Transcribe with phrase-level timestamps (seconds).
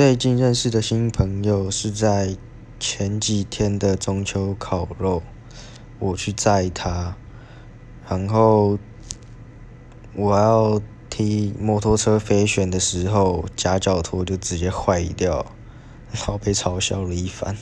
[0.00, 2.34] 最近认识的新朋友是在
[2.78, 5.22] 前几天的中秋烤肉
[5.98, 7.14] 我去载他
[8.08, 8.78] 然后
[10.14, 15.44] 我要踢摩托车飞旋的时候夹脚托就直接坏掉
[16.10, 17.54] 然后被嘲笑了一番。